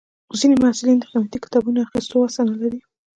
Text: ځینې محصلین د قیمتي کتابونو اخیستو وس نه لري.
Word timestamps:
ځینې 0.39 0.55
محصلین 0.63 0.97
د 0.99 1.03
قیمتي 1.11 1.37
کتابونو 1.45 1.79
اخیستو 1.85 2.15
وس 2.21 2.35
نه 2.49 2.53
لري. 2.61 2.79